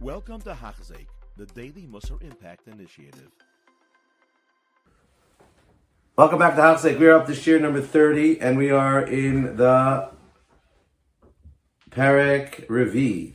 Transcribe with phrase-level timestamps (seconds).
[0.00, 3.32] Welcome to Hachzik, the Daily Musar Impact Initiative.
[6.14, 7.00] Welcome back to Hachzik.
[7.00, 10.08] We're up to year number 30, and we are in the
[11.90, 13.32] Perek Revi.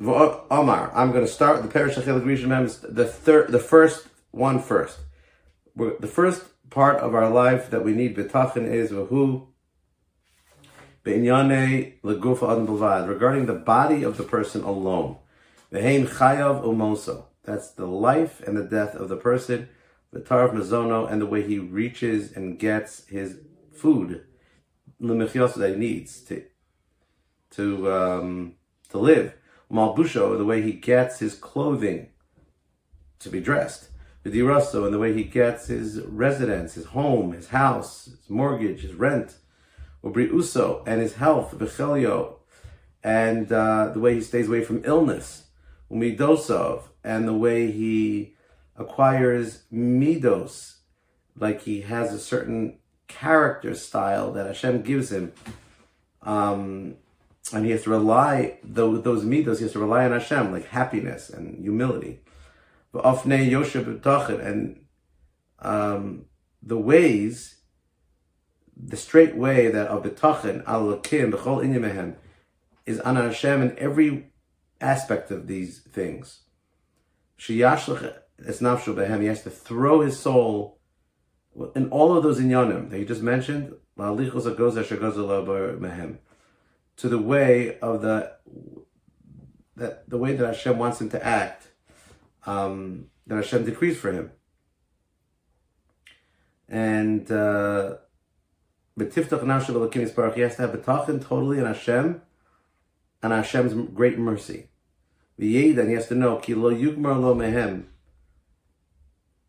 [0.00, 4.98] Omar, I'm going to start the Perek Shachil Grishim, the third, the first one first.
[5.76, 9.51] The first part of our life that we need betachin is who
[11.04, 11.98] Regarding
[13.46, 15.16] the body of the person alone.
[15.72, 17.24] Ve'hein chayav umoso.
[17.44, 19.68] That's the life and the death of the person.
[20.12, 23.38] The tarv mazono and the way he reaches and gets his
[23.72, 24.24] food,
[25.00, 26.44] l'mechios that he needs to
[27.52, 28.54] to um,
[28.90, 29.34] to live.
[29.70, 32.10] Malbusho, the way he gets his clothing
[33.18, 33.88] to be dressed.
[34.24, 38.94] Vidiraso, and the way he gets his residence, his home, his house, his mortgage, his
[38.94, 39.38] rent
[40.04, 42.36] uso and his health, v'chelio,
[43.02, 45.44] and uh, the way he stays away from illness,
[45.90, 48.34] umidosov, and the way he
[48.76, 50.76] acquires midos,
[51.36, 55.32] like he has a certain character style that Hashem gives him,
[56.22, 56.96] um,
[57.52, 59.58] and he has to rely those, those midos.
[59.58, 62.20] He has to rely on Hashem, like happiness and humility.
[62.94, 64.86] And
[65.58, 66.24] um,
[66.62, 67.61] the ways
[68.84, 72.16] the straight way that of betachin al lakim b'chol inyamehem
[72.84, 74.32] is on Hashem in every
[74.80, 76.40] aspect of these things.
[77.38, 79.20] Sheyashlech es nafshu behem.
[79.20, 80.80] He has to throw his soul
[81.76, 83.74] in all of those inyanim that you just mentioned.
[86.96, 88.32] To the way of the
[89.76, 91.68] that the way that Hashem wants him to act,
[92.46, 94.32] um, that Hashem decrees for him,
[96.68, 97.30] and.
[97.30, 97.98] Uh,
[98.98, 100.34] B'tiftach nashav elokim yisparach.
[100.34, 102.20] He has to have betachin totally in Hashem
[103.22, 104.68] and Hashem's great mercy.
[105.40, 107.84] V'yed, and he has to know ki lo yugmar lo mehem.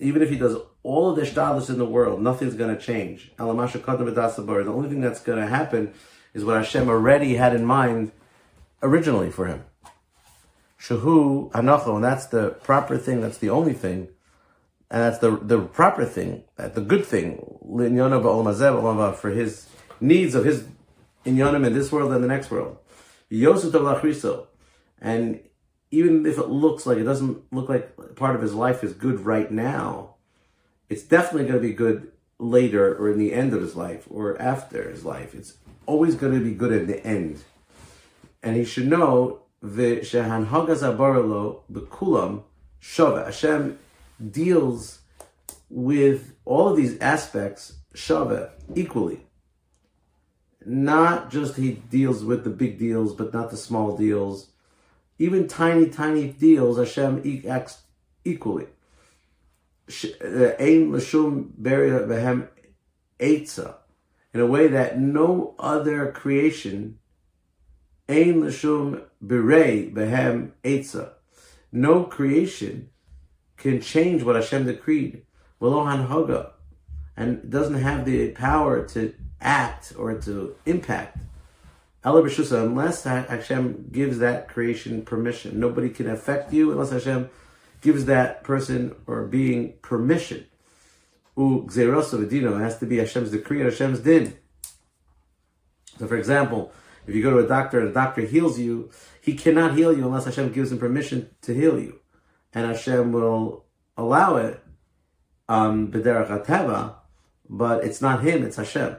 [0.00, 3.32] Even if he does all of the shtadlis in the world, nothing's going to change.
[3.36, 5.92] The only thing that's going to happen
[6.34, 8.12] is what Hashem already had in mind
[8.82, 9.64] originally for him.
[10.80, 13.20] Shahu anacho, and that's the proper thing.
[13.20, 14.08] That's the only thing
[14.90, 17.58] and that's the the proper thing, the good thing,
[19.16, 19.68] for his
[20.00, 20.64] needs of his
[21.26, 22.78] inyanim in this world and the next world.
[25.00, 25.40] And
[25.90, 29.20] even if it looks like it doesn't look like part of his life is good
[29.20, 30.14] right now,
[30.88, 34.40] it's definitely going to be good later or in the end of his life or
[34.40, 35.34] after his life.
[35.34, 37.42] It's always going to be good at the end.
[38.42, 42.44] And he should know the Shehan Hagas Abaralo Bekulam
[42.80, 43.26] Shava.
[43.26, 43.78] Hashem
[44.30, 45.00] deals
[45.70, 49.26] with all of these aspects shava equally.
[50.64, 54.48] Not just he deals with the big deals, but not the small deals.
[55.18, 57.82] Even tiny, tiny deals, Hashem acts
[58.24, 58.66] equally.
[59.88, 60.52] Uh,
[63.18, 63.74] Etza,
[64.32, 66.98] in a way that no other creation,
[68.08, 70.52] ain l'shum berei behem
[71.72, 72.90] no creation
[73.58, 75.22] can change what Hashem decreed.
[75.60, 76.52] Velohan Haga,
[77.16, 81.18] and doesn't have the power to act or to impact.
[82.04, 85.58] Unless Hashem gives that creation permission.
[85.58, 87.28] Nobody can affect you unless Hashem
[87.80, 90.46] gives that person or being permission.
[91.36, 94.36] It has to be Hashem's decree and Hashem's din.
[95.98, 96.72] So, for example,
[97.06, 98.90] if you go to a doctor and a doctor heals you,
[99.20, 102.00] he cannot heal you unless Hashem gives him permission to heal you
[102.54, 103.64] and Hashem will
[103.96, 104.62] allow it
[105.48, 105.86] um
[107.50, 108.96] but it's not him, it's Hashem.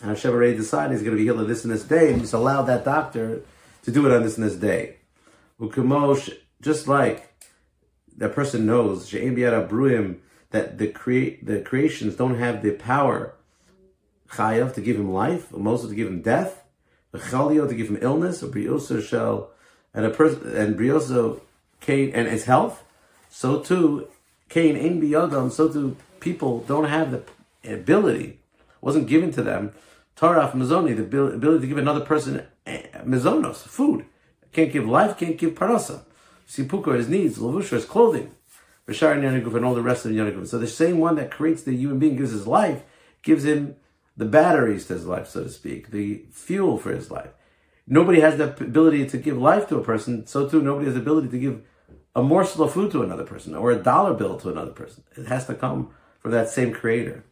[0.00, 2.20] And Hashem already decided he's going to be healed on this and this day, and
[2.20, 3.42] just allow that doctor
[3.82, 4.96] to do it on this and this day.
[5.60, 7.34] Ukamosh, just like
[8.16, 13.34] that person knows, that the create the creations don't have the power
[14.30, 16.62] chayav to give him life, or moso to give him death,
[17.12, 19.50] chalio to give him illness, or brioso shall,
[19.92, 21.40] and a person and brioso
[21.80, 22.84] Cain and his health,
[23.30, 24.08] so too
[24.48, 27.22] Cain in biyadam, so too people don't have the
[27.64, 28.38] ability,
[28.80, 29.72] wasn't given to them,
[30.16, 34.04] taraf mizoni, the ability to give another person eh, mizonos, food.
[34.52, 36.02] Can't give life, can't give parasa.
[36.48, 38.32] Sipuka, his needs, lavusha, his clothing.
[38.86, 40.48] And Yanaguf and all the rest of the Yanaguf.
[40.48, 42.82] So the same one that creates the human being, gives his life,
[43.22, 43.76] gives him
[44.16, 47.30] the batteries to his life, so to speak, the fuel for his life.
[47.90, 51.00] Nobody has the ability to give life to a person, so too nobody has the
[51.00, 51.62] ability to give
[52.14, 55.04] a morsel of food to another person or a dollar bill to another person.
[55.16, 55.90] It has to come
[56.20, 57.24] from that same creator.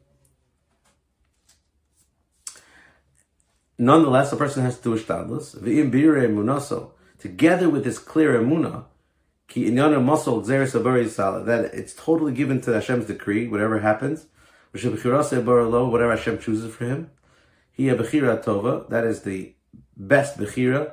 [3.79, 5.61] Nonetheless, a person has to do ishtadlus.
[5.61, 6.93] V'im bire munaso.
[7.19, 8.85] together with this clear emuna,
[9.49, 14.26] ki inyana muscle that it's totally given to Hashem's decree, whatever happens,
[14.73, 17.11] whatever Hashem chooses for him.
[17.70, 19.56] He a tova, that is the
[19.96, 20.93] best bechira.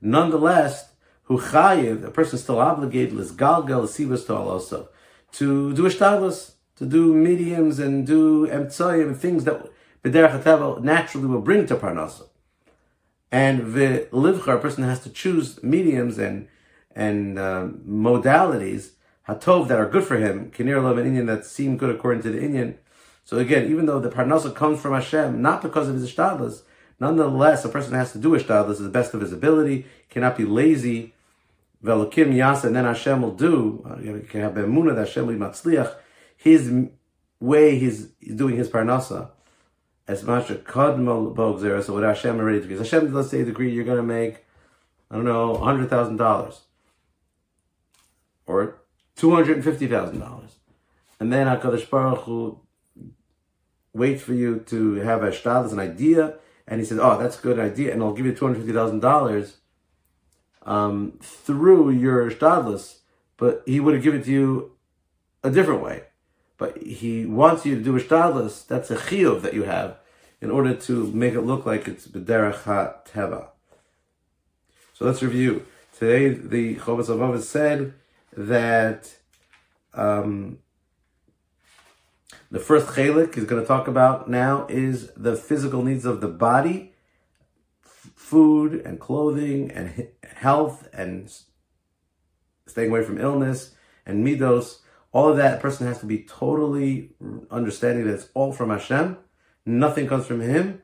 [0.00, 0.90] Nonetheless,
[1.24, 4.88] who chayiv, a person is still obligated, l'sgalgal l'sivas to also,
[5.32, 9.70] to do ishtadlis, to do mediums and do emtsayim, things that
[10.02, 12.26] b'derech naturally will bring to parnasa.
[13.30, 16.48] And the livcha, a person has to choose mediums and
[16.96, 18.90] and uh, modalities
[19.28, 22.30] hatov that are good for him, kinir love an Indian that seem good according to
[22.30, 22.78] the Indian.
[23.24, 26.62] So again, even though the parnasa comes from Hashem, not because of his ishtadlis,
[27.00, 30.44] nonetheless, a person has to do ishtadlis to the best of his ability, cannot be
[30.44, 31.14] lazy.
[31.82, 33.84] Velokim yasa, and then Hashem will do.
[33.88, 35.94] Uh, you can have emuna that Hashem will matzliach.
[36.36, 36.72] His
[37.40, 39.30] way he's doing his parnasa
[40.10, 42.78] as much a kadmal bogzer, so what Hashem already agrees.
[42.78, 44.44] Hashem, let's say, agree you're going to make,
[45.10, 46.58] I don't know, $100,000
[48.46, 48.80] or
[49.16, 50.50] $250,000.
[51.20, 52.60] And then HaKadosh Baruch Hu
[53.94, 55.30] waits for you to have a
[55.72, 56.34] an idea,
[56.70, 59.54] and he says, oh, that's a good idea, and I'll give you $250,000
[60.62, 62.98] um, through your shtadless,
[63.36, 64.72] but he would have given it to you
[65.42, 66.04] a different way.
[66.58, 69.98] But he wants you to do a shtadless, that's a chiyuv that you have,
[70.40, 73.48] in order to make it look like it's b'derech ha-teva.
[74.94, 75.66] So let's review.
[75.98, 77.94] Today, the Chovas Avav said
[78.36, 79.12] that
[79.92, 80.60] um,
[82.50, 86.28] the first chelik is going to talk about now is the physical needs of the
[86.28, 86.94] body,
[87.82, 91.32] food and clothing and health and
[92.66, 93.74] staying away from illness
[94.06, 94.78] and midos.
[95.12, 97.10] All of that, person has to be totally
[97.50, 99.18] understanding that it's all from Hashem
[99.66, 100.82] nothing comes from him,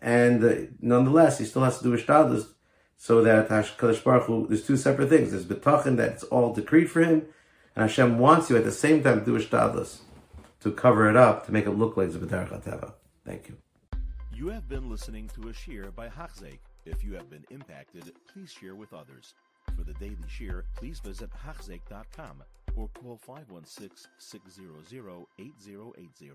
[0.00, 2.48] and uh, nonetheless, he still has to do ishtadlus
[2.96, 5.30] so that Hakadosh Baruch Hu, there's two separate things.
[5.30, 7.26] There's betachin that it's all decreed for him,
[7.76, 10.00] and Hashem wants you at the same time to do ishtadlus
[10.60, 12.92] to cover it up to make it look like Zebedar Chateva.
[13.24, 13.56] Thank you.
[14.32, 16.60] You have been listening to a shiur by Hachzeik.
[16.86, 19.34] If you have been impacted, please share with others.
[19.76, 22.42] For the daily shiur, please visit Hachzeik.com
[22.76, 26.30] or call 516 600 8080.